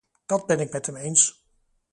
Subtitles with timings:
[0.25, 1.43] Dat ben ik met hem eens.